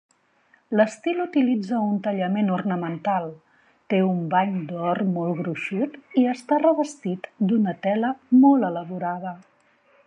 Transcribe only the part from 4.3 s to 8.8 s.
bany d'or molt gruixut i està revestit d'una tela molt